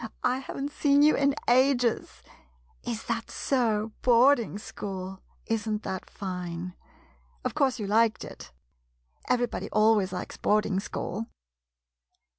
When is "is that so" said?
2.81-3.91